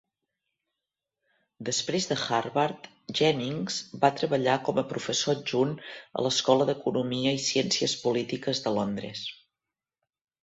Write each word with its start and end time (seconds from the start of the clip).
Després 1.67 2.07
de 2.11 2.15
Harvard, 2.21 2.87
Jennings 3.19 3.77
va 4.05 4.11
treballar 4.21 4.55
com 4.69 4.81
a 4.81 4.85
professor 4.93 5.37
adjunt 5.41 5.75
a 6.21 6.25
l'Escola 6.29 6.67
d'Economia 6.71 7.35
i 7.41 7.43
Ciències 7.51 7.95
Polítiques 8.07 8.63
de 8.65 8.73
Londres. 8.79 9.23